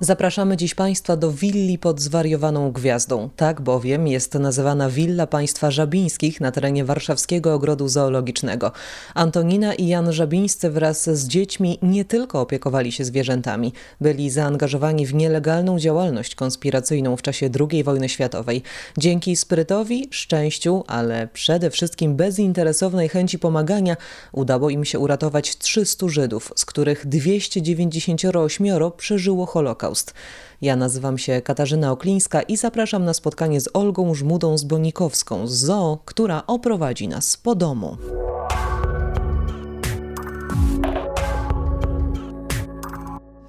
[0.00, 3.30] Zapraszamy dziś Państwa do willi pod zwariowaną gwiazdą.
[3.36, 8.72] Tak bowiem jest nazywana willa państwa Żabińskich na terenie Warszawskiego Ogrodu Zoologicznego.
[9.14, 15.14] Antonina i Jan Żabińscy wraz z dziećmi nie tylko opiekowali się zwierzętami, byli zaangażowani w
[15.14, 18.62] nielegalną działalność konspiracyjną w czasie II wojny światowej.
[18.98, 23.96] Dzięki sprytowi, szczęściu, ale przede wszystkim bezinteresownej chęci pomagania
[24.32, 29.87] udało im się uratować 300 Żydów, z których 298 przeżyło Holokaust.
[29.88, 30.14] Holokaust.
[30.62, 35.98] Ja nazywam się Katarzyna Oklińska i zapraszam na spotkanie z Olgą Żmudą Zbonikowską z ZOO,
[36.04, 37.96] która oprowadzi nas po domu.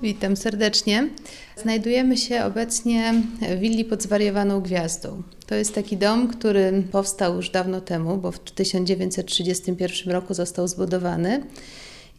[0.01, 1.09] Witam serdecznie.
[1.57, 5.23] Znajdujemy się obecnie w willi pod zwariowaną gwiazdą.
[5.47, 11.43] To jest taki dom, który powstał już dawno temu, bo w 1931 roku został zbudowany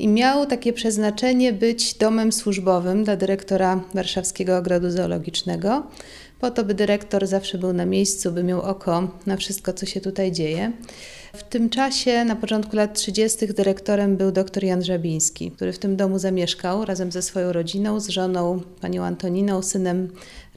[0.01, 5.83] i miał takie przeznaczenie być domem służbowym dla dyrektora Warszawskiego Ogrodu Zoologicznego,
[6.41, 10.01] po to, by dyrektor zawsze był na miejscu, by miał oko na wszystko, co się
[10.01, 10.73] tutaj dzieje.
[11.33, 15.97] W tym czasie, na początku lat 30., dyrektorem był dr Jan Żabiński, który w tym
[15.97, 20.09] domu zamieszkał razem ze swoją rodziną, z żoną panią Antoniną, synem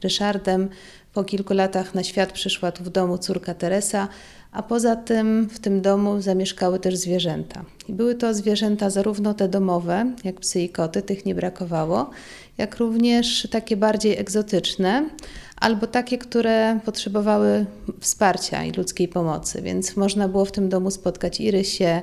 [0.02, 0.68] Ryszardem.
[1.12, 4.08] Po kilku latach na świat przyszła tu w domu córka Teresa,
[4.54, 7.64] a poza tym w tym domu zamieszkały też zwierzęta.
[7.88, 12.10] I były to zwierzęta zarówno te domowe, jak psy i koty, tych nie brakowało,
[12.58, 15.08] jak również takie bardziej egzotyczne,
[15.56, 17.66] albo takie, które potrzebowały
[18.00, 19.62] wsparcia i ludzkiej pomocy.
[19.62, 22.00] Więc można było w tym domu spotkać i rysie,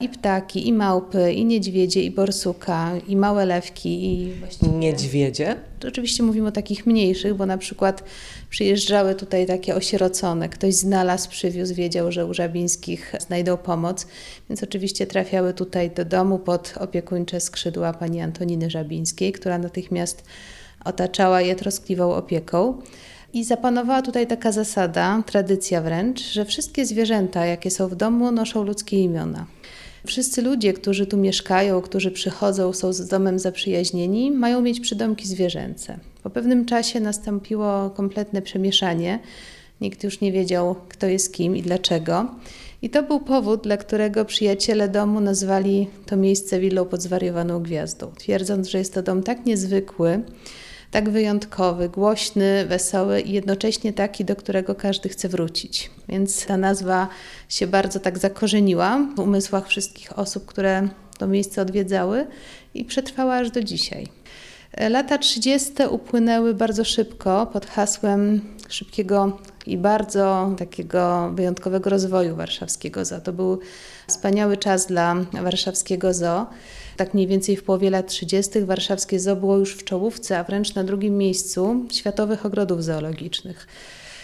[0.00, 4.12] i ptaki, i małpy, i niedźwiedzie, i borsuka, i małe lewki.
[4.12, 4.72] I właściwie...
[4.72, 5.56] Niedźwiedzie?
[5.88, 8.04] Oczywiście mówimy o takich mniejszych, bo na przykład
[8.50, 10.48] przyjeżdżały tutaj takie osierocone.
[10.48, 14.06] Ktoś znalazł, przywiózł, wiedział, że u Żabińskich znajdą pomoc,
[14.48, 20.24] więc oczywiście trafiały tutaj do domu pod opiekuńcze skrzydła pani Antoniny Żabińskiej, która natychmiast
[20.84, 22.78] otaczała je troskliwą opieką.
[23.32, 28.64] I zapanowała tutaj taka zasada, tradycja wręcz, że wszystkie zwierzęta, jakie są w domu, noszą
[28.64, 29.46] ludzkie imiona.
[30.06, 35.98] Wszyscy ludzie, którzy tu mieszkają, którzy przychodzą, są z domem zaprzyjaźnieni, mają mieć przydomki zwierzęce.
[36.22, 39.18] Po pewnym czasie nastąpiło kompletne przemieszanie.
[39.80, 42.34] Nikt już nie wiedział, kto jest kim i dlaczego.
[42.82, 48.12] I to był powód, dla którego przyjaciele domu nazwali to miejsce willą pod zwariowaną gwiazdą,
[48.18, 50.22] twierdząc, że jest to dom tak niezwykły,
[50.92, 55.90] tak wyjątkowy, głośny, wesoły i jednocześnie taki, do którego każdy chce wrócić.
[56.08, 57.08] Więc ta nazwa
[57.48, 60.88] się bardzo tak zakorzeniła w umysłach wszystkich osób, które
[61.18, 62.26] to miejsce odwiedzały
[62.74, 64.06] i przetrwała aż do dzisiaj.
[64.90, 65.72] Lata 30.
[65.90, 73.20] upłynęły bardzo szybko pod hasłem szybkiego i bardzo takiego wyjątkowego rozwoju warszawskiego zoo.
[73.20, 73.58] To był
[74.06, 76.46] wspaniały czas dla warszawskiego zoo.
[76.96, 78.60] Tak mniej więcej w połowie lat 30.
[78.60, 83.66] warszawskie zoo było już w czołówce, a wręcz na drugim miejscu światowych ogrodów zoologicznych.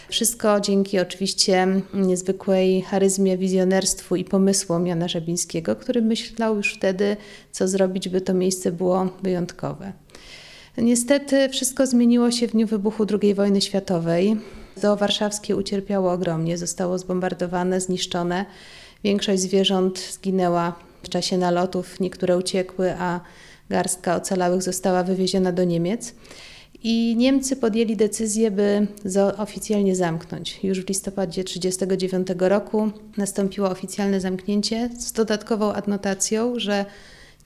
[0.08, 7.16] Wszystko dzięki oczywiście niezwykłej charyzmie, wizjonerstwu i pomysłom Jana Żabińskiego, który myślał już wtedy,
[7.52, 9.92] co zrobić, by to miejsce było wyjątkowe.
[10.82, 14.36] Niestety wszystko zmieniło się w dniu wybuchu II wojny światowej.
[14.76, 18.44] Zoo warszawskie ucierpiało ogromnie, zostało zbombardowane, zniszczone.
[19.04, 23.20] Większość zwierząt zginęła w czasie nalotów, niektóre uciekły, a
[23.70, 26.14] garstka ocalałych została wywieziona do Niemiec.
[26.82, 30.64] I Niemcy podjęli decyzję, by zoo oficjalnie zamknąć.
[30.64, 36.84] Już w listopadzie 1939 roku nastąpiło oficjalne zamknięcie z dodatkową adnotacją, że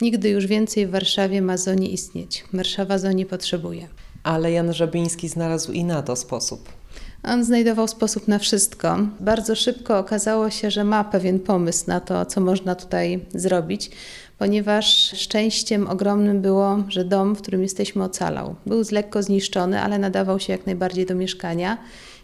[0.01, 2.43] nigdy już więcej w Warszawie ma zoo nie istnieć.
[2.53, 3.87] Warszawa zoo nie potrzebuje.
[4.23, 6.69] Ale Jan Żabiński znalazł i na to sposób.
[7.23, 8.97] On znajdował sposób na wszystko.
[9.19, 13.91] Bardzo szybko okazało się, że ma pewien pomysł na to, co można tutaj zrobić,
[14.37, 18.55] ponieważ szczęściem ogromnym było, że dom, w którym jesteśmy, ocalał.
[18.65, 21.77] Był z lekko zniszczony, ale nadawał się jak najbardziej do mieszkania,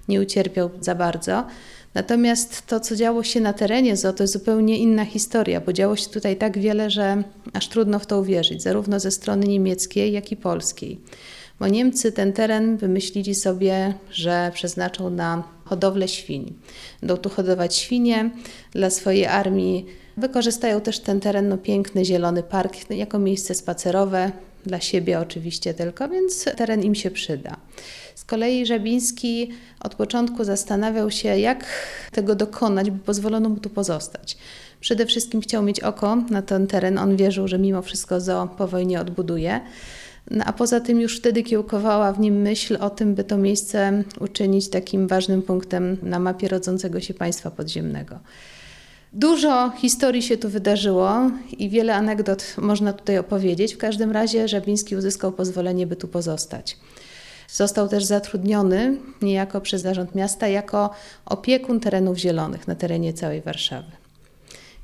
[0.07, 1.45] nie ucierpiał za bardzo.
[1.93, 6.09] Natomiast to, co działo się na terenie to jest zupełnie inna historia, bo działo się
[6.09, 7.23] tutaj tak wiele, że
[7.53, 10.99] aż trudno w to uwierzyć, zarówno ze strony niemieckiej, jak i polskiej
[11.59, 16.53] bo Niemcy ten teren wymyślili sobie, że przeznaczą na hodowlę świń.
[17.01, 18.29] Będą tu hodować świnie
[18.71, 19.85] dla swojej armii.
[20.17, 24.31] Wykorzystają też ten teren, no piękny zielony park, jako miejsce spacerowe,
[24.65, 27.57] dla siebie oczywiście tylko, więc teren im się przyda.
[28.15, 31.65] Z kolei Żabiński od początku zastanawiał się, jak
[32.11, 34.37] tego dokonać, by pozwolono mu tu pozostać.
[34.79, 36.97] Przede wszystkim chciał mieć oko na ten teren.
[36.97, 39.61] On wierzył, że mimo wszystko zo po wojnie odbuduje.
[40.31, 44.03] No, a poza tym już wtedy kiełkowała w nim myśl o tym, by to miejsce
[44.19, 48.19] uczynić takim ważnym punktem na mapie rodzącego się państwa podziemnego.
[49.13, 53.73] Dużo historii się tu wydarzyło i wiele anegdot można tutaj opowiedzieć.
[53.73, 56.77] W każdym razie Żabiński uzyskał pozwolenie, by tu pozostać.
[57.47, 60.89] Został też zatrudniony niejako przez zarząd miasta jako
[61.25, 63.91] opiekun terenów zielonych na terenie całej Warszawy.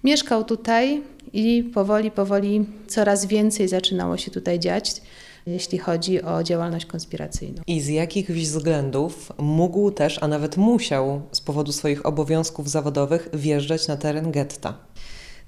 [0.03, 1.01] Mieszkał tutaj
[1.33, 5.01] i powoli, powoli coraz więcej zaczynało się tutaj dziać
[5.47, 7.61] jeśli chodzi o działalność konspiracyjną.
[7.67, 13.87] I z jakich względów mógł też, a nawet musiał z powodu swoich obowiązków zawodowych wjeżdżać
[13.87, 14.77] na teren getta?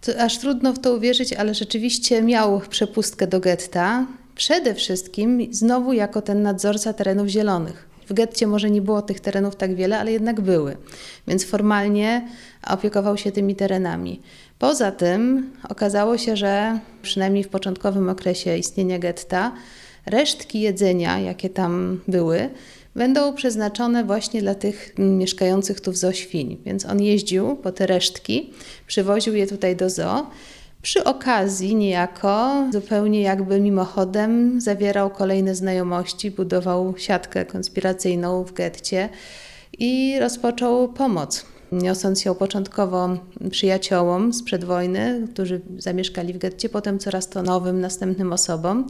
[0.01, 4.07] To aż trudno w to uwierzyć, ale rzeczywiście miał przepustkę do getta.
[4.35, 7.87] Przede wszystkim znowu jako ten nadzorca terenów zielonych.
[8.07, 10.77] W getcie może nie było tych terenów tak wiele, ale jednak były,
[11.27, 12.27] więc formalnie
[12.67, 14.21] opiekował się tymi terenami.
[14.59, 19.51] Poza tym okazało się, że przynajmniej w początkowym okresie istnienia getta,
[20.09, 22.49] resztki jedzenia, jakie tam były,
[22.95, 26.57] będą przeznaczone właśnie dla tych mieszkających tu w zoo świń.
[26.65, 28.53] Więc on jeździł po te resztki,
[28.87, 30.27] przywoził je tutaj do zoo.
[30.81, 39.09] Przy okazji niejako, zupełnie jakby mimochodem, zawierał kolejne znajomości, budował siatkę konspiracyjną w getcie
[39.79, 43.17] i rozpoczął pomoc niosąc ją początkowo
[43.51, 48.87] przyjaciołom sprzed wojny, którzy zamieszkali w getcie, potem coraz to nowym, następnym osobom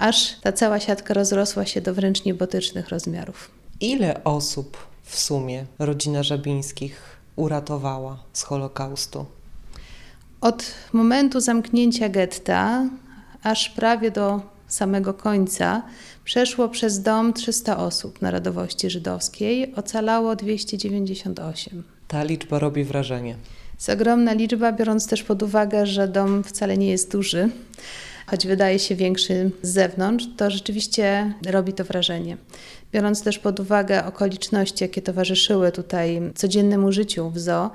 [0.00, 3.50] aż ta cała siatka rozrosła się do wręcz niebotycznych rozmiarów.
[3.80, 9.26] Ile osób w sumie rodzina Żabińskich uratowała z Holokaustu?
[10.40, 12.88] Od momentu zamknięcia getta
[13.42, 15.82] aż prawie do samego końca
[16.24, 21.82] przeszło przez dom 300 osób narodowości żydowskiej, ocalało 298.
[22.08, 23.36] Ta liczba robi wrażenie.
[23.74, 27.50] Jest ogromna liczba, biorąc też pod uwagę, że dom wcale nie jest duży
[28.30, 32.36] choć wydaje się większy z zewnątrz, to rzeczywiście robi to wrażenie.
[32.92, 37.70] Biorąc też pod uwagę okoliczności, jakie towarzyszyły tutaj codziennemu życiu w zoo,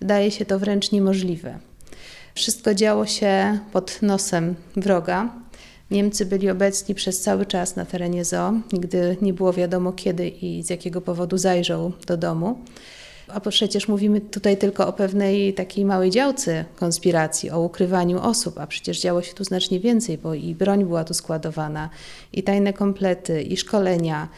[0.00, 1.58] wydaje się to wręcz niemożliwe.
[2.34, 5.32] Wszystko działo się pod nosem wroga.
[5.90, 10.62] Niemcy byli obecni przez cały czas na terenie zoo, nigdy nie było wiadomo kiedy i
[10.62, 12.58] z jakiego powodu zajrzał do domu.
[13.28, 18.66] A przecież mówimy tutaj tylko o pewnej takiej małej działce konspiracji, o ukrywaniu osób, a
[18.66, 21.90] przecież działo się tu znacznie więcej, bo i broń była tu składowana,
[22.32, 24.28] i tajne komplety, i szkolenia,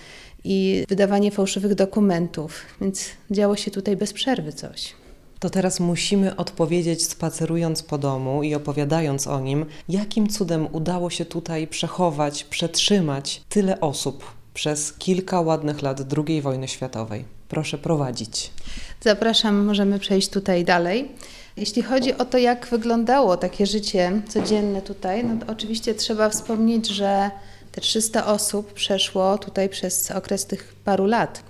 [0.44, 4.94] i wydawanie fałszywych dokumentów, więc działo się tutaj bez przerwy coś.
[5.38, 11.24] To teraz musimy odpowiedzieć, spacerując po domu i opowiadając o nim, jakim cudem udało się
[11.24, 17.39] tutaj przechować, przetrzymać tyle osób przez kilka ładnych lat II wojny światowej.
[17.50, 18.50] Proszę prowadzić.
[19.00, 21.08] Zapraszam, możemy przejść tutaj dalej.
[21.56, 26.88] Jeśli chodzi o to, jak wyglądało takie życie codzienne tutaj, no to oczywiście trzeba wspomnieć,
[26.88, 27.30] że
[27.72, 31.42] te 300 osób przeszło tutaj przez okres tych paru lat.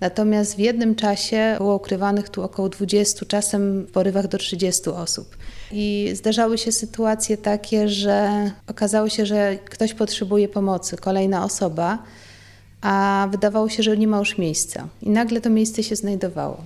[0.00, 5.36] Natomiast w jednym czasie było ukrywanych tu około 20, czasem w porywach do 30 osób.
[5.72, 11.98] I zdarzały się sytuacje takie, że okazało się, że ktoś potrzebuje pomocy, kolejna osoba,
[12.80, 14.88] a wydawało się, że nie ma już miejsca.
[15.02, 16.64] I nagle to miejsce się znajdowało.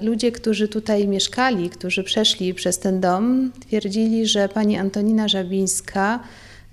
[0.00, 6.20] Ludzie, którzy tutaj mieszkali, którzy przeszli przez ten dom, twierdzili, że pani Antonina Żabińska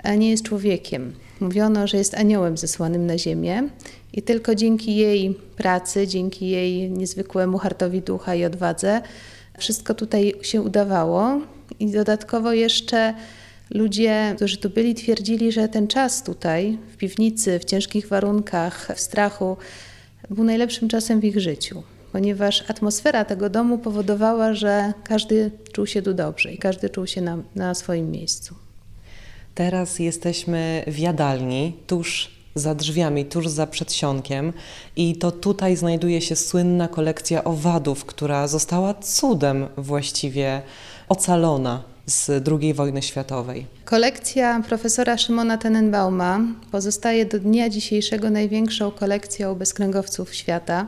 [0.03, 1.13] e, nie jest człowiekiem.
[1.39, 3.63] Mówiono, że jest aniołem zesłanym na ziemię
[4.13, 9.01] i tylko dzięki jej pracy, dzięki jej niezwykłemu hartowi ducha i odwadze,
[9.57, 11.41] wszystko tutaj się udawało.
[11.79, 13.13] I dodatkowo jeszcze
[13.69, 18.99] ludzie, którzy tu byli, twierdzili, że ten czas tutaj, w piwnicy, w ciężkich warunkach, w
[18.99, 19.57] strachu,
[20.29, 21.83] był najlepszym czasem w ich życiu
[22.15, 27.21] ponieważ atmosfera tego domu powodowała, że każdy czuł się tu dobrze i każdy czuł się
[27.21, 28.55] na, na swoim miejscu.
[29.55, 34.53] Teraz jesteśmy w jadalni, tuż za drzwiami, tuż za przedsionkiem
[34.95, 40.61] i to tutaj znajduje się słynna kolekcja owadów, która została cudem właściwie
[41.09, 43.65] ocalona z II wojny światowej.
[43.85, 50.87] Kolekcja profesora Szymona Tenenbauma pozostaje do dnia dzisiejszego największą kolekcją bezkręgowców świata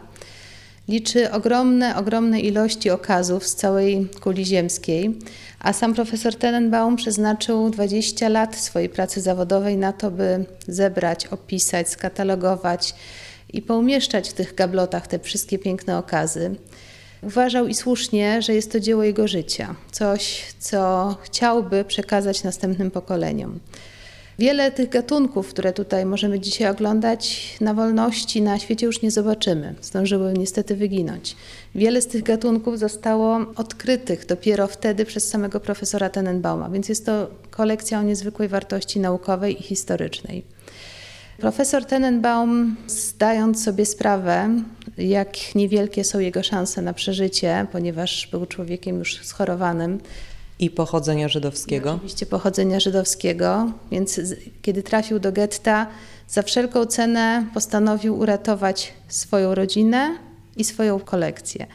[0.87, 5.19] liczy ogromne, ogromne ilości okazów z całej kuli ziemskiej,
[5.59, 11.89] a sam profesor Tenenbaum przeznaczył 20 lat swojej pracy zawodowej na to, by zebrać, opisać,
[11.89, 12.95] skatalogować
[13.53, 16.55] i poumieszczać w tych gablotach te wszystkie piękne okazy.
[17.21, 23.59] Uważał i słusznie, że jest to dzieło jego życia, coś, co chciałby przekazać następnym pokoleniom.
[24.39, 29.75] Wiele tych gatunków, które tutaj możemy dzisiaj oglądać na wolności na świecie już nie zobaczymy.
[29.81, 31.35] Zdążyły niestety wyginąć.
[31.75, 37.27] Wiele z tych gatunków zostało odkrytych dopiero wtedy przez samego profesora Tenenbauma, więc jest to
[37.51, 40.43] kolekcja o niezwykłej wartości naukowej i historycznej.
[41.37, 44.49] Profesor Tenenbaum, zdając sobie sprawę
[44.97, 49.99] jak niewielkie są jego szanse na przeżycie, ponieważ był człowiekiem już schorowanym.
[50.59, 51.93] I pochodzenia żydowskiego.
[51.93, 54.21] I oczywiście pochodzenia żydowskiego, więc
[54.61, 55.87] kiedy trafił do getta,
[56.27, 60.17] za wszelką cenę postanowił uratować swoją rodzinę
[60.57, 61.67] i swoją kolekcję.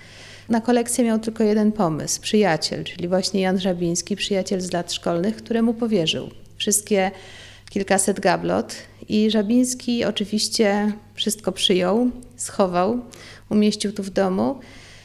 [0.48, 5.36] Na kolekcję miał tylko jeden pomysł przyjaciel, czyli właśnie Jan Żabiński, przyjaciel z lat szkolnych,
[5.36, 7.10] któremu powierzył wszystkie
[7.70, 8.74] kilkaset gablot.
[9.12, 13.00] I Żabiński oczywiście wszystko przyjął, schował,
[13.50, 14.60] umieścił tu w domu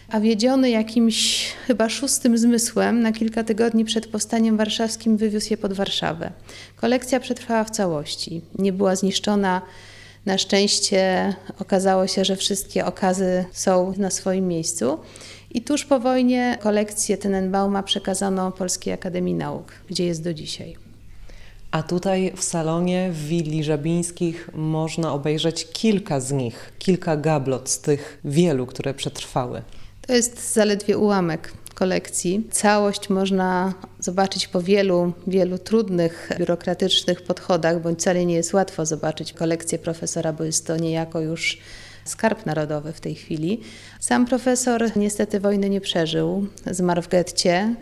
[0.09, 5.73] a wiedziony jakimś chyba szóstym zmysłem, na kilka tygodni przed powstaniem warszawskim wywiózł je pod
[5.73, 6.31] Warszawę.
[6.75, 8.41] Kolekcja przetrwała w całości.
[8.59, 9.61] Nie była zniszczona.
[10.25, 14.99] Na szczęście okazało się, że wszystkie okazy są na swoim miejscu.
[15.51, 20.86] I tuż po wojnie kolekcję Tenenbauma przekazano Polskiej Akademii Nauk, gdzie jest do dzisiaj.
[21.71, 27.79] A tutaj w salonie w willi Żabińskich można obejrzeć kilka z nich, kilka gablot z
[27.79, 29.61] tych wielu, które przetrwały.
[30.07, 32.47] To jest zaledwie ułamek kolekcji.
[32.51, 39.33] Całość można zobaczyć po wielu, wielu trudnych, biurokratycznych podchodach, bądź wcale nie jest łatwo zobaczyć
[39.33, 41.57] kolekcję profesora, bo jest to niejako już
[42.05, 43.61] skarb narodowy w tej chwili.
[43.99, 47.75] Sam profesor niestety wojny nie przeżył, zmarł w getcie.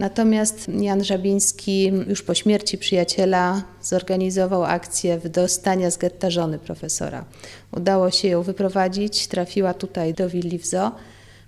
[0.00, 7.24] Natomiast Jan Żabiński już po śmierci przyjaciela zorganizował akcję wydostania z getta żony profesora.
[7.72, 10.90] Udało się ją wyprowadzić, trafiła tutaj do willi w Zoo.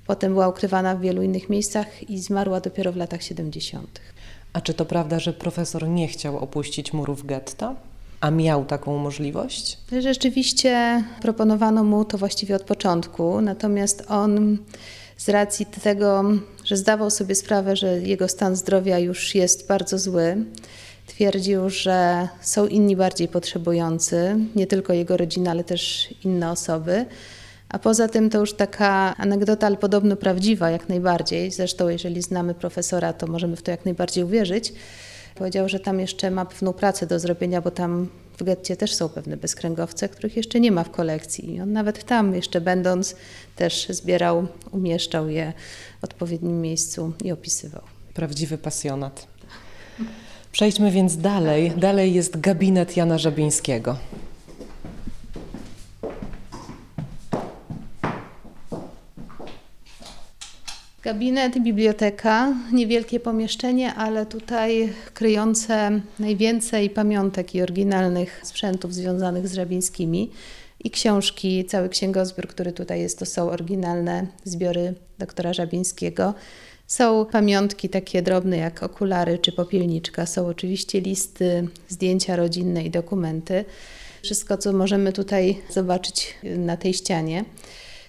[0.07, 4.01] Potem była ukrywana w wielu innych miejscach i zmarła dopiero w latach 70.
[4.53, 7.75] A czy to prawda, że profesor nie chciał opuścić murów getta?
[8.21, 9.79] A miał taką możliwość?
[10.01, 14.59] Rzeczywiście proponowano mu to właściwie od początku, natomiast on
[15.17, 16.25] z racji tego,
[16.65, 20.37] że zdawał sobie sprawę, że jego stan zdrowia już jest bardzo zły,
[21.07, 27.07] twierdził, że są inni bardziej potrzebujący, nie tylko jego rodzina, ale też inne osoby
[27.73, 31.51] a poza tym to już taka anegdota, ale podobno prawdziwa jak najbardziej.
[31.51, 34.73] Zresztą jeżeli znamy profesora, to możemy w to jak najbardziej uwierzyć.
[35.35, 38.09] Powiedział, że tam jeszcze ma pewną pracę do zrobienia, bo tam
[38.43, 41.55] w getcie też są pewne bezkręgowce, których jeszcze nie ma w kolekcji.
[41.55, 43.17] I on nawet tam jeszcze będąc
[43.57, 45.53] też zbierał, umieszczał je
[46.01, 47.83] w odpowiednim miejscu i opisywał.
[48.15, 49.27] Prawdziwy pasjonat.
[50.53, 51.73] Przejdźmy więc dalej.
[51.77, 53.97] Dalej jest gabinet Jana Żabińskiego.
[61.03, 70.31] Gabinet, biblioteka, niewielkie pomieszczenie, ale tutaj kryjące najwięcej pamiątek i oryginalnych sprzętów związanych z Żabińskimi.
[70.85, 76.35] I książki, cały księgozbiór, który tutaj jest, to są oryginalne zbiory doktora Żabińskiego.
[76.87, 83.65] Są pamiątki takie drobne jak okulary czy popielniczka, są oczywiście listy, zdjęcia rodzinne i dokumenty.
[84.23, 87.45] Wszystko, co możemy tutaj zobaczyć na tej ścianie.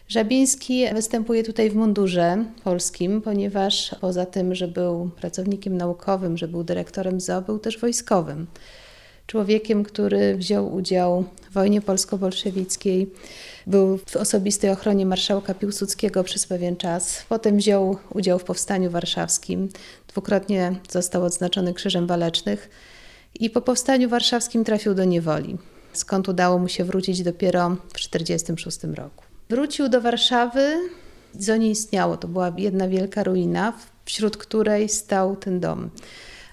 [0.07, 6.63] Żabiński występuje tutaj w mundurze polskim, ponieważ poza tym, że był pracownikiem naukowym, że był
[6.63, 8.47] dyrektorem ZOO, był też wojskowym.
[9.27, 13.11] Człowiekiem, który wziął udział w wojnie polsko-bolszewickiej,
[13.67, 17.25] był w osobistej ochronie marszałka Piłsudskiego przez pewien czas.
[17.29, 19.69] Potem wziął udział w powstaniu warszawskim.
[20.07, 22.69] Dwukrotnie został odznaczony Krzyżem Walecznych
[23.39, 25.57] i po powstaniu warszawskim trafił do niewoli,
[25.93, 29.32] skąd udało mu się wrócić dopiero w 1946 roku.
[29.49, 30.79] Wrócił do Warszawy,
[31.39, 32.17] co nie istniało.
[32.17, 33.73] To była jedna wielka ruina,
[34.05, 35.89] wśród której stał ten dom.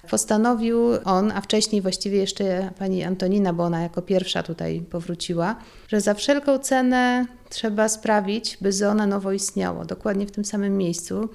[0.09, 5.55] Postanowił on, a wcześniej właściwie jeszcze pani Antonina, bo ona jako pierwsza tutaj powróciła,
[5.87, 10.77] że za wszelką cenę trzeba sprawić, by zoo na nowo istniało, dokładnie w tym samym
[10.77, 11.29] miejscu,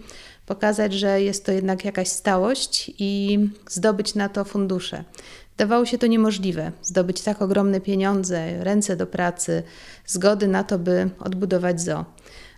[0.47, 5.05] pokazać, że jest to jednak jakaś stałość i zdobyć na to fundusze.
[5.57, 9.63] Dawało się to niemożliwe zdobyć tak ogromne pieniądze, ręce do pracy,
[10.07, 12.05] zgody na to, by odbudować zoo.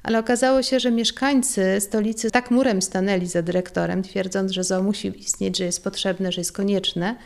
[0.02, 5.21] Ale okazało się, że mieszkańcy stolicy tak murem stanęli za dyrektorem, twierdząc, że zoo musi
[5.21, 7.17] istnieć, że jest potrzebne, że jest konieczne,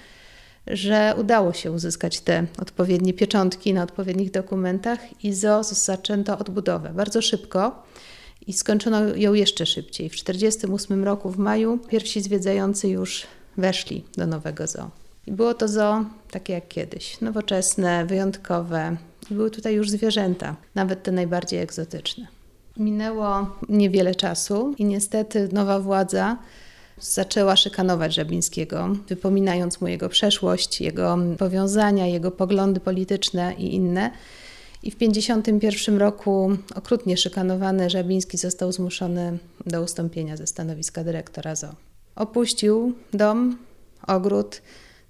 [0.67, 7.23] że udało się uzyskać te odpowiednie pieczątki na odpowiednich dokumentach i zoo zaczęto odbudowę bardzo
[7.23, 7.83] szybko
[8.47, 10.09] i skończono ją jeszcze szybciej.
[10.09, 13.27] W 1948 roku w maju pierwsi zwiedzający już
[13.57, 14.91] weszli do nowego zoo.
[15.27, 18.97] I było to zoo takie jak kiedyś, nowoczesne, wyjątkowe.
[19.31, 22.27] I były tutaj już zwierzęta, nawet te najbardziej egzotyczne.
[22.77, 26.39] Minęło niewiele czasu i niestety nowa władza
[27.01, 34.11] zaczęła szykanować Żabińskiego, wypominając mu jego przeszłość, jego powiązania, jego poglądy polityczne i inne.
[34.83, 41.75] I w 1951 roku okrutnie szykanowany Żabiński został zmuszony do ustąpienia ze stanowiska dyrektora zoo.
[42.17, 43.59] Opuścił dom,
[44.07, 44.63] ogród,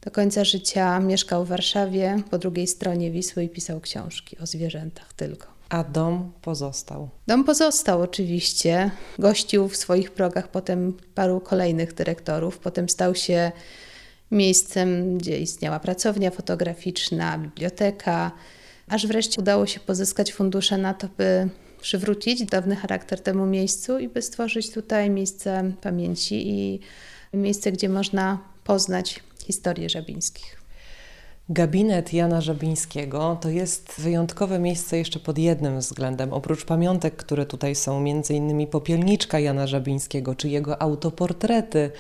[0.02, 5.12] do końca życia mieszkał w Warszawie, po drugiej stronie Wisły i pisał książki o zwierzętach
[5.12, 5.46] tylko.
[5.68, 7.08] A dom pozostał?
[7.26, 8.90] Dom pozostał oczywiście.
[9.18, 12.58] Gościł w swoich progach potem paru kolejnych dyrektorów.
[12.58, 13.52] Potem stał się
[14.30, 18.32] miejscem, gdzie istniała pracownia fotograficzna, biblioteka,
[18.88, 21.48] aż wreszcie udało się pozyskać fundusze na to, by
[21.80, 26.80] przywrócić dawny charakter temu miejscu i by stworzyć tutaj miejsce pamięci i
[27.34, 29.20] miejsce, gdzie można poznać
[29.52, 30.62] historię Żabińskich.
[31.48, 36.32] Gabinet Jana Żabińskiego to jest wyjątkowe miejsce jeszcze pod jednym względem.
[36.32, 41.90] Oprócz pamiątek, które tutaj są, między innymi popielniczka Jana Żabińskiego, czy jego autoportrety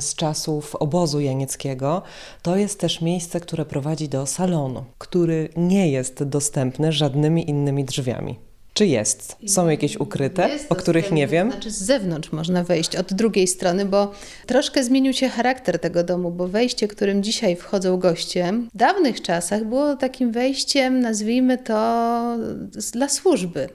[0.00, 2.02] z czasów obozu janieckiego,
[2.42, 8.51] to jest też miejsce, które prowadzi do salonu, który nie jest dostępny żadnymi innymi drzwiami.
[8.74, 9.36] Czy jest?
[9.46, 11.50] Są jakieś ukryte, jest o których nie wiem?
[11.50, 14.12] Znaczy z zewnątrz można wejść od drugiej strony, bo
[14.46, 19.64] troszkę zmienił się charakter tego domu, bo wejście, którym dzisiaj wchodzą goście, w dawnych czasach
[19.64, 22.36] było takim wejściem, nazwijmy to,
[22.92, 23.68] dla służby.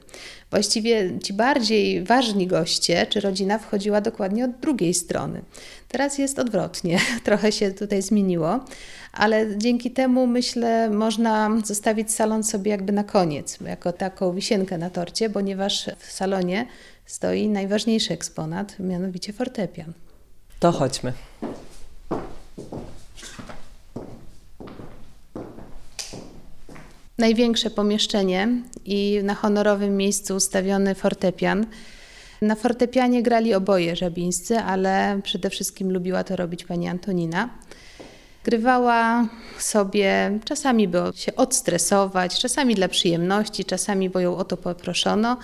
[0.51, 5.41] Właściwie ci bardziej ważni goście czy rodzina wchodziła dokładnie od drugiej strony.
[5.87, 8.59] Teraz jest odwrotnie, trochę się tutaj zmieniło,
[9.17, 14.89] ale dzięki temu myślę, można zostawić salon sobie jakby na koniec, jako taką wisienkę na
[14.89, 16.67] torcie, ponieważ w salonie
[17.05, 19.93] stoi najważniejszy eksponat, mianowicie fortepian.
[20.59, 21.13] To chodźmy.
[27.17, 28.47] największe pomieszczenie
[28.85, 31.65] i na honorowym miejscu ustawiony fortepian.
[32.41, 37.49] Na fortepianie grali oboje żabińscy, ale przede wszystkim lubiła to robić pani Antonina.
[38.47, 39.27] Grywała
[39.59, 45.37] sobie, czasami by się odstresować, czasami dla przyjemności, czasami bo ją o to poproszono,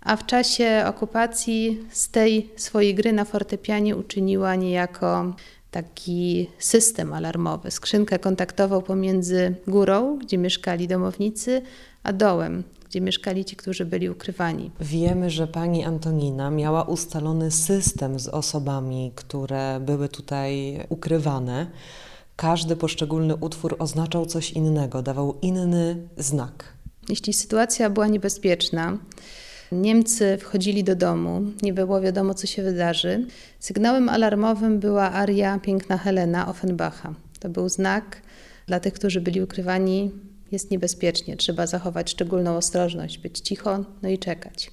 [0.00, 5.34] a w czasie okupacji z tej swojej gry na fortepianie uczyniła niejako
[5.70, 11.62] taki system alarmowy, skrzynkę kontaktową pomiędzy górą, gdzie mieszkali domownicy,
[12.02, 14.70] a dołem, gdzie mieszkali ci, którzy byli ukrywani.
[14.80, 21.66] Wiemy, że pani Antonina miała ustalony system z osobami, które były tutaj ukrywane.
[22.36, 26.64] Każdy poszczególny utwór oznaczał coś innego, dawał inny znak.
[27.08, 28.98] Jeśli sytuacja była niebezpieczna,
[29.72, 33.26] Niemcy wchodzili do domu, nie było wiadomo, co się wydarzy.
[33.60, 37.14] Sygnałem alarmowym była aria Piękna Helena Offenbacha.
[37.40, 38.22] To był znak
[38.66, 40.10] dla tych, którzy byli ukrywani,
[40.52, 44.70] jest niebezpiecznie, trzeba zachować szczególną ostrożność, być cicho, no i czekać.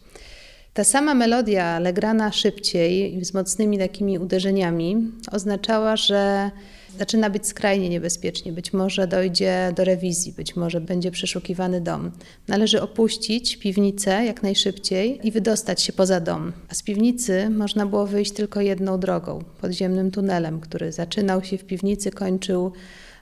[0.73, 6.51] Ta sama melodia, ale grana szybciej i z mocnymi takimi uderzeniami, oznaczała, że
[6.99, 8.53] zaczyna być skrajnie niebezpiecznie.
[8.53, 12.11] Być może dojdzie do rewizji, być może będzie przeszukiwany dom.
[12.47, 16.53] Należy opuścić piwnicę jak najszybciej i wydostać się poza dom.
[16.69, 21.65] A z piwnicy można było wyjść tylko jedną drogą podziemnym tunelem, który zaczynał się w
[21.65, 22.71] piwnicy, kończył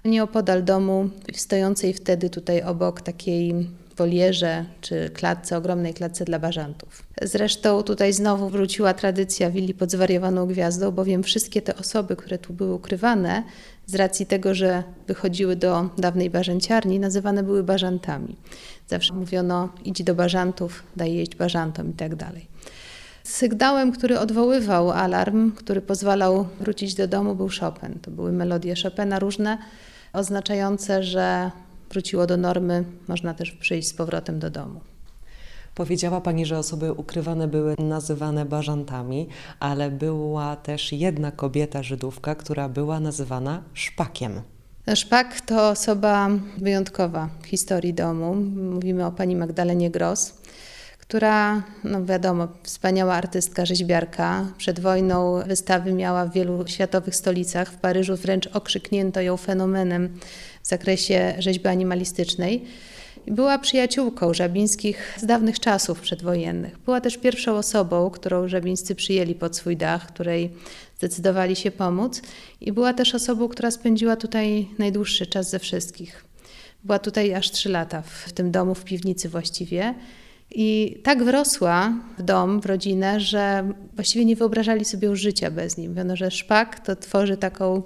[0.06, 3.70] nieopodal domu, stojącej wtedy tutaj obok takiej
[4.00, 7.04] wolierze czy klatce, ogromnej klatce dla bażantów.
[7.22, 12.54] Zresztą tutaj znowu wróciła tradycja willi pod zwariowaną gwiazdą, bowiem wszystkie te osoby, które tu
[12.54, 13.44] były ukrywane,
[13.86, 18.36] z racji tego, że wychodziły do dawnej bażanciarni, nazywane były bażantami.
[18.88, 22.48] Zawsze mówiono, idź do bażantów, daj jeść bażantom i tak dalej.
[23.24, 28.00] Sygnałem, który odwoływał alarm, który pozwalał wrócić do domu, był Chopin.
[28.02, 29.58] To były melodie Chopina różne,
[30.14, 31.52] oznaczające, że
[31.92, 34.80] wróciło do normy, można też przyjść z powrotem do domu.
[35.76, 39.28] Powiedziała Pani, że osoby ukrywane były nazywane bażantami,
[39.60, 44.42] ale była też jedna kobieta Żydówka, która była nazywana szpakiem.
[44.96, 48.36] Szpak to osoba wyjątkowa w historii domu.
[48.76, 50.39] Mówimy o pani Magdalenie Gross,
[51.10, 54.46] która, no wiadomo, wspaniała artystka, rzeźbiarka.
[54.58, 57.72] Przed wojną wystawy miała w wielu światowych stolicach.
[57.72, 60.20] W Paryżu wręcz okrzyknięto ją fenomenem
[60.64, 62.66] w zakresie rzeźby animalistycznej.
[63.28, 66.80] Była przyjaciółką Żabińskich z dawnych czasów przedwojennych.
[66.80, 70.54] Była też pierwszą osobą, którą Żabińscy przyjęli pod swój dach, której
[70.98, 72.22] zdecydowali się pomóc.
[72.62, 76.26] I była też osobą, która spędziła tutaj najdłuższy czas ze wszystkich.
[76.84, 79.94] Była tutaj aż trzy lata, w tym domu, w piwnicy właściwie.
[80.52, 85.78] I tak wrosła w dom, w rodzinę, że właściwie nie wyobrażali sobie już życia bez
[85.78, 85.92] nim.
[85.92, 87.84] Mówiono, że szpak to tworzy taką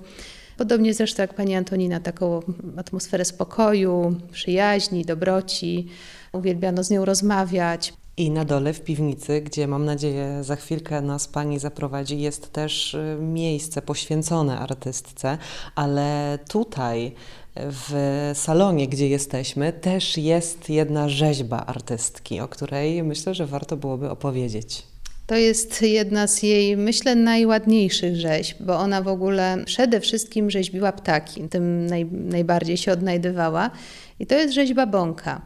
[0.57, 2.39] Podobnie zresztą jak pani Antonina, taką
[2.77, 5.87] atmosferę spokoju, przyjaźni, dobroci.
[6.31, 7.93] Uwielbiano z nią rozmawiać.
[8.17, 12.93] I na dole w piwnicy, gdzie mam nadzieję za chwilkę nas Pani zaprowadzi, jest też
[12.93, 15.37] y, miejsce poświęcone artystce,
[15.75, 17.15] ale tutaj
[17.55, 24.09] w salonie, gdzie jesteśmy, też jest jedna rzeźba artystki, o której myślę, że warto byłoby
[24.09, 24.83] opowiedzieć.
[25.27, 30.91] To jest jedna z jej, myślę, najładniejszych rzeźb, bo ona w ogóle przede wszystkim rzeźbiła
[30.91, 33.71] ptaki, tym naj, najbardziej się odnajdywała.
[34.19, 35.41] I to jest rzeźba bąka.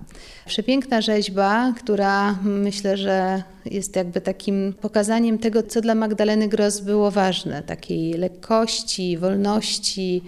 [0.45, 7.11] Przepiękna rzeźba, która myślę, że jest jakby takim pokazaniem tego, co dla Magdaleny Gross było
[7.11, 10.23] ważne, takiej lekkości, wolności,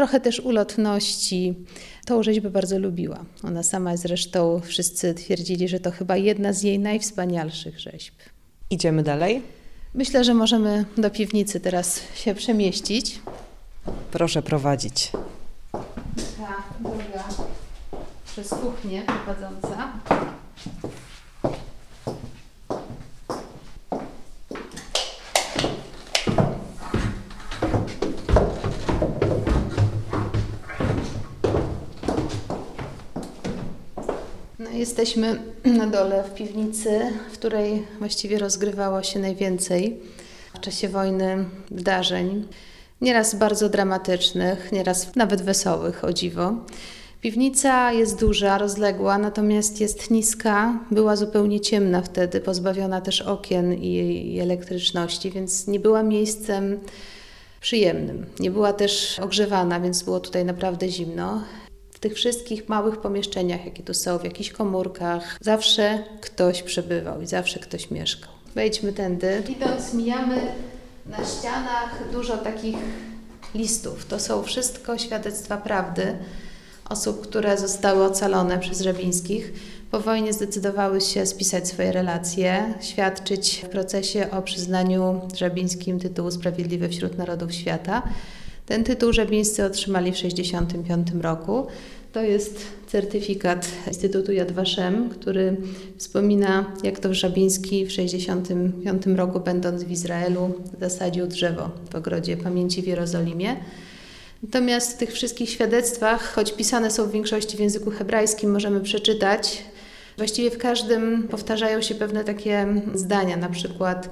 [0.00, 1.54] trochę też ulotności.
[2.06, 3.24] Tą rzeźbę bardzo lubiła.
[3.44, 8.14] Ona sama zresztą wszyscy twierdzili, że to chyba jedna z jej najwspanialszych rzeźb.
[8.70, 9.42] Idziemy dalej?
[9.94, 13.20] Myślę, że możemy do piwnicy teraz się przemieścić.
[14.10, 15.12] Proszę prowadzić.
[15.72, 17.24] Ta droga
[18.26, 19.92] przez kuchnię prowadząca.
[34.80, 40.00] Jesteśmy na dole w piwnicy, w której właściwie rozgrywało się najwięcej
[40.54, 42.48] w czasie wojny wydarzeń.
[43.00, 46.54] Nieraz bardzo dramatycznych, nieraz nawet wesołych, o dziwo.
[47.20, 50.78] Piwnica jest duża, rozległa, natomiast jest niska.
[50.90, 53.94] Była zupełnie ciemna wtedy, pozbawiona też okien i,
[54.34, 56.80] i elektryczności, więc nie była miejscem
[57.60, 58.26] przyjemnym.
[58.38, 61.42] Nie była też ogrzewana, więc było tutaj naprawdę zimno.
[62.00, 67.60] Tych wszystkich małych pomieszczeniach, jakie tu są, w jakichś komórkach, zawsze ktoś przebywał i zawsze
[67.60, 68.30] ktoś mieszkał.
[68.54, 69.42] Wejdźmy tędy.
[69.48, 70.36] Idąc, mijamy
[71.06, 72.76] na ścianach dużo takich
[73.54, 74.06] listów.
[74.06, 76.16] To są wszystko świadectwa prawdy
[76.88, 79.52] osób, które zostały ocalone przez Żabińskich.
[79.90, 86.88] Po wojnie zdecydowały się spisać swoje relacje, świadczyć w procesie o przyznaniu Żabińskim tytułu Sprawiedliwy
[86.88, 88.02] wśród Narodów Świata.
[88.70, 91.66] Ten tytuł Żabińscy otrzymali w 1965 roku.
[92.12, 95.56] To jest certyfikat Instytutu Yad Vashem, który
[95.96, 102.82] wspomina, jak to Żabiński w 1965 roku, będąc w Izraelu, zasadził drzewo w ogrodzie pamięci
[102.82, 103.56] w Jerozolimie.
[104.42, 109.62] Natomiast w tych wszystkich świadectwach, choć pisane są w większości w języku hebrajskim, możemy przeczytać,
[110.16, 114.08] właściwie w każdym powtarzają się pewne takie zdania, na przykład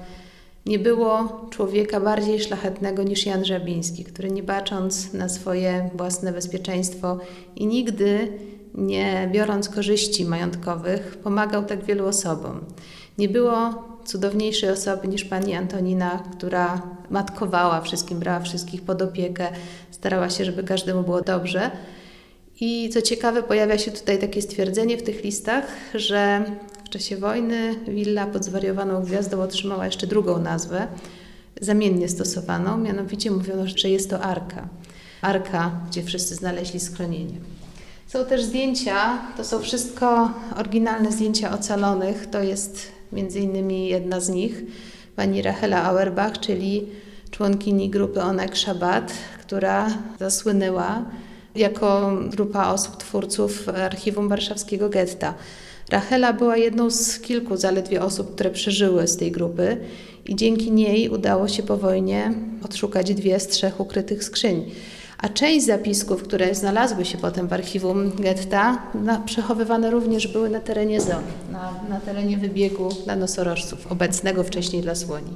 [0.69, 7.19] nie było człowieka bardziej szlachetnego niż Jan Żabiński, który nie bacząc na swoje własne bezpieczeństwo
[7.57, 8.39] i nigdy
[8.75, 12.61] nie biorąc korzyści majątkowych, pomagał tak wielu osobom.
[13.19, 19.49] Nie było cudowniejszej osoby niż pani Antonina, która matkowała wszystkim, brała wszystkich pod opiekę,
[19.91, 21.71] starała się, żeby każdemu było dobrze.
[22.61, 26.45] I co ciekawe, pojawia się tutaj takie stwierdzenie w tych listach, że
[26.89, 30.87] w czasie wojny willa pod zwariowaną gwiazdą otrzymała jeszcze drugą nazwę,
[31.61, 34.69] zamiennie stosowaną, mianowicie mówiono, że jest to arka.
[35.23, 37.35] Arka, gdzie wszyscy znaleźli schronienie.
[38.07, 44.29] Są też zdjęcia, to są wszystko oryginalne zdjęcia ocalonych, to jest między innymi jedna z
[44.29, 44.63] nich,
[45.17, 46.87] pani Rachela Auerbach, czyli
[47.31, 51.05] członkini grupy Onek Shabbat, która zasłynęła
[51.55, 55.35] jako grupa osób, twórców archiwum warszawskiego getta.
[55.91, 59.77] Rachela była jedną z kilku zaledwie osób, które przeżyły z tej grupy
[60.27, 62.33] i dzięki niej udało się po wojnie
[62.65, 64.71] odszukać dwie z trzech ukrytych skrzyń.
[65.19, 70.61] A część zapisków, które znalazły się potem w archiwum getta, na, przechowywane również były na
[70.61, 71.23] terenie ZON,
[71.53, 75.33] na, na terenie wybiegu dla nosorożców, obecnego wcześniej dla słoni.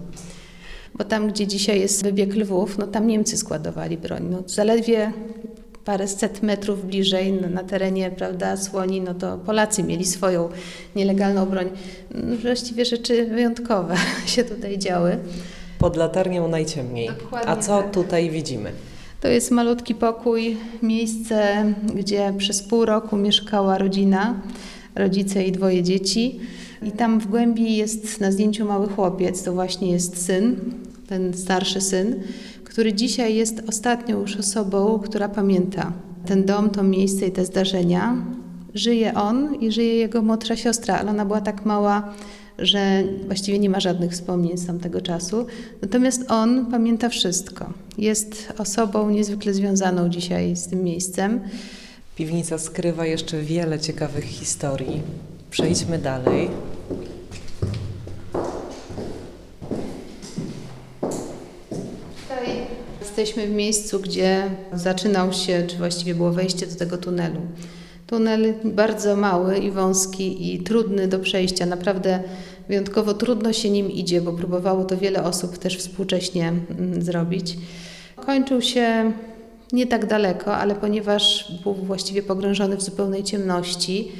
[0.94, 4.28] Bo tam, gdzie dzisiaj jest wybieg lwów, no tam Niemcy składowali broń.
[4.30, 5.12] No, zaledwie
[5.85, 10.49] parę set metrów bliżej na, na terenie prawda, słoni, no to Polacy mieli swoją
[10.97, 11.71] nielegalną broń.
[12.14, 15.18] No, właściwie rzeczy wyjątkowe się tutaj działy.
[15.79, 17.09] Pod latarnią najciemniej.
[17.09, 17.90] Dokładnie A co tak.
[17.90, 18.73] tutaj widzimy?
[19.21, 21.64] To jest malutki pokój, miejsce,
[21.95, 24.40] gdzie przez pół roku mieszkała rodzina,
[24.95, 26.40] rodzice i dwoje dzieci.
[26.83, 30.57] I tam w głębi jest na zdjęciu mały chłopiec, to właśnie jest syn,
[31.09, 32.23] ten starszy syn,
[32.72, 35.92] który dzisiaj jest ostatnią już osobą, która pamięta
[36.26, 38.16] ten dom, to miejsce i te zdarzenia.
[38.74, 42.14] Żyje on i żyje jego młodsza siostra, ale ona była tak mała,
[42.58, 45.46] że właściwie nie ma żadnych wspomnień z tamtego czasu.
[45.82, 47.72] Natomiast on pamięta wszystko.
[47.98, 51.40] Jest osobą niezwykle związaną dzisiaj z tym miejscem.
[52.16, 55.02] Piwnica skrywa jeszcze wiele ciekawych historii.
[55.50, 56.48] Przejdźmy dalej.
[62.28, 62.66] Tutaj
[63.22, 67.40] jesteśmy w miejscu, gdzie zaczynał się, czy właściwie było wejście do tego tunelu.
[68.06, 71.66] Tunel bardzo mały i wąski i trudny do przejścia.
[71.66, 72.22] Naprawdę
[72.68, 77.56] wyjątkowo trudno się nim idzie, bo próbowało to wiele osób też współcześnie mm, zrobić.
[78.26, 79.12] Kończył się
[79.72, 84.12] nie tak daleko, ale ponieważ był właściwie pogrążony w zupełnej ciemności,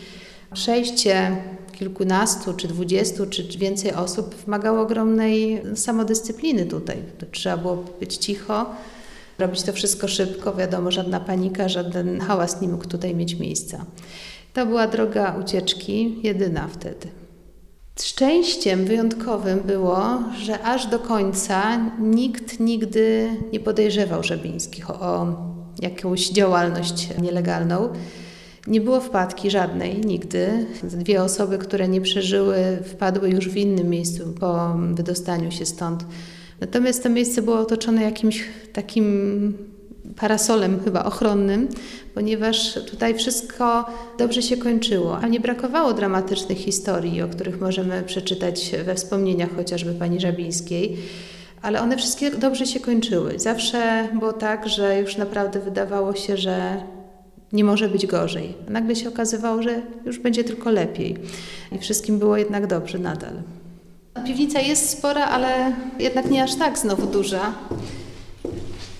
[0.55, 1.37] przejście
[1.73, 6.97] kilkunastu, czy dwudziestu, czy więcej osób wymagało ogromnej samodyscypliny tutaj.
[7.33, 8.67] Trzeba było być cicho,
[9.39, 13.85] robić to wszystko szybko, wiadomo, żadna panika, żaden hałas nie mógł tutaj mieć miejsca.
[14.53, 17.09] To była droga ucieczki, jedyna wtedy.
[18.01, 25.37] Szczęściem wyjątkowym było, że aż do końca nikt nigdy nie podejrzewał Żebińskich o
[25.81, 27.89] jakąś działalność nielegalną.
[28.67, 30.67] Nie było wpadki żadnej, nigdy.
[30.83, 36.05] Dwie osoby, które nie przeżyły, wpadły już w innym miejscu po wydostaniu się stąd.
[36.61, 39.55] Natomiast to miejsce było otoczone jakimś takim
[40.17, 41.69] parasolem chyba ochronnym,
[42.15, 43.85] ponieważ tutaj wszystko
[44.19, 49.95] dobrze się kończyło, a nie brakowało dramatycznych historii, o których możemy przeczytać we wspomnieniach chociażby
[49.95, 50.97] pani Żabińskiej.
[51.63, 53.39] Ale one wszystkie dobrze się kończyły.
[53.39, 56.83] Zawsze było tak, że już naprawdę wydawało się, że
[57.53, 58.55] nie może być gorzej.
[58.69, 61.17] Nagle się okazywało, że już będzie tylko lepiej.
[61.73, 63.33] I wszystkim było jednak dobrze nadal.
[64.27, 67.55] Piwnica jest spora, ale jednak nie aż tak znowu duża.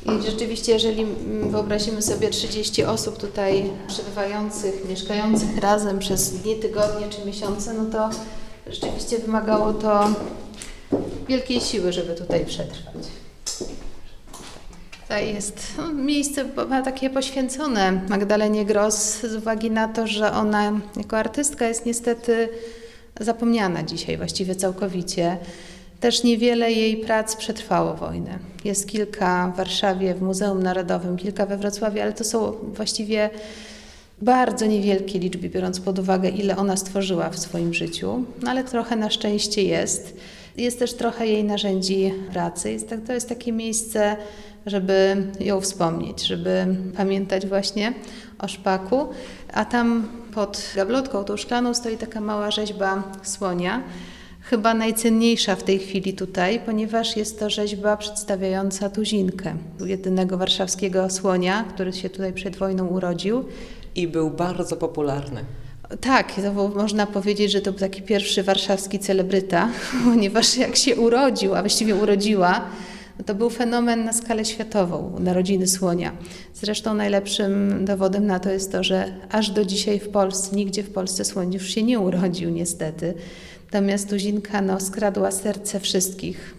[0.07, 1.07] I rzeczywiście, jeżeli
[1.51, 8.11] wyobrazimy sobie 30 osób tutaj przebywających, mieszkających razem przez dni, tygodnie czy miesiące, no to
[8.67, 10.09] rzeczywiście wymagało to
[11.29, 13.22] wielkiej siły, żeby tutaj przetrwać.
[15.13, 16.45] Tutaj jest miejsce
[16.85, 22.49] takie poświęcone Magdalenie Gross z uwagi na to, że ona jako artystka jest niestety
[23.21, 25.37] zapomniana dzisiaj właściwie całkowicie.
[26.01, 28.39] Też niewiele jej prac przetrwało wojnę.
[28.65, 33.31] Jest kilka w Warszawie, w Muzeum Narodowym, kilka we Wrocławiu, ale to są właściwie
[34.23, 38.97] bardzo niewielkie liczby, biorąc pod uwagę, ile ona stworzyła w swoim życiu, no ale trochę
[38.97, 40.17] na szczęście jest.
[40.57, 42.73] Jest też trochę jej narzędzi pracy.
[42.73, 44.17] Jest, tak, to jest takie miejsce,
[44.67, 47.93] żeby ją wspomnieć, żeby pamiętać właśnie
[48.39, 49.09] o szpaku.
[49.53, 53.83] A tam pod gablotką, tą szklaną, stoi taka mała rzeźba słonia
[54.43, 59.55] chyba najcenniejsza w tej chwili tutaj, ponieważ jest to rzeźba przedstawiająca tuzinkę,
[59.87, 63.45] jedynego warszawskiego słonia, który się tutaj przed wojną urodził.
[63.95, 65.45] I był bardzo popularny.
[66.01, 69.69] Tak, to można powiedzieć, że to był taki pierwszy warszawski celebryta,
[70.05, 72.61] ponieważ jak się urodził, a właściwie urodziła,
[73.27, 76.13] to był fenomen na skalę światową, narodziny słonia.
[76.55, 80.91] Zresztą najlepszym dowodem na to jest to, że aż do dzisiaj w Polsce, nigdzie w
[80.91, 83.15] Polsce słoń już się nie urodził niestety.
[83.73, 86.55] Natomiast Tuzinka no, skradła serce wszystkich.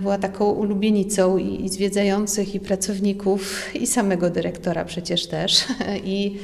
[0.00, 5.64] Była taką ulubienicą i, i zwiedzających, i pracowników, i samego dyrektora przecież też.
[6.04, 6.38] I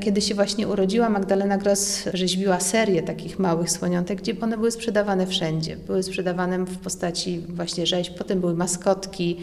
[0.00, 5.26] kiedy się właśnie urodziła, Magdalena Gross rzeźbiła serię takich małych słoniątek, gdzie one były sprzedawane
[5.26, 5.76] wszędzie.
[5.76, 9.36] Były sprzedawane w postaci właśnie rzeźb, potem były maskotki,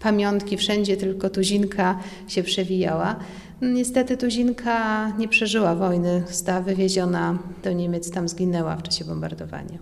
[0.00, 1.98] pamiątki, wszędzie tylko tuzinka
[2.28, 3.16] się przewijała.
[3.62, 9.78] Niestety tuzinka nie przeżyła wojny, została wywieziona do Niemiec, tam zginęła w czasie bombardowania.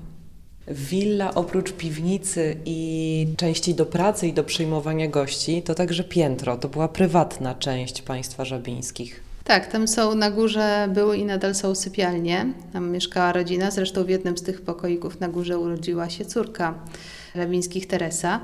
[0.69, 6.57] Willa oprócz piwnicy i części do pracy i do przyjmowania gości, to także piętro.
[6.57, 9.30] To była prywatna część państwa żabińskich.
[9.51, 12.53] Tak, tam są na górze, były i nadal są sypialnie.
[12.73, 16.75] Tam mieszkała rodzina, zresztą w jednym z tych pokoików na górze urodziła się córka
[17.35, 18.41] Żabińskich, Teresa.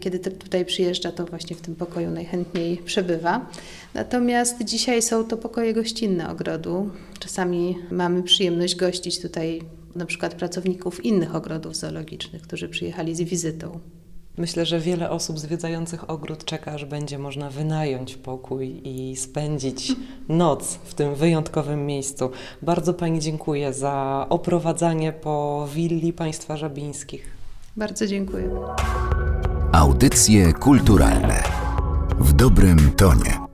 [0.00, 3.46] Kiedy tutaj przyjeżdża, to właśnie w tym pokoju najchętniej przebywa.
[3.94, 6.90] Natomiast dzisiaj są to pokoje gościnne ogrodu.
[7.18, 9.62] Czasami mamy przyjemność gościć tutaj
[9.94, 13.80] na przykład pracowników innych ogrodów zoologicznych, którzy przyjechali z wizytą.
[14.38, 19.92] Myślę, że wiele osób zwiedzających ogród czeka, aż będzie można wynająć pokój i spędzić
[20.28, 22.30] noc w tym wyjątkowym miejscu.
[22.62, 27.30] Bardzo Pani dziękuję za oprowadzanie po willi Państwa Żabińskich.
[27.76, 28.50] Bardzo dziękuję.
[29.72, 31.42] Audycje kulturalne
[32.18, 33.47] w dobrym tonie.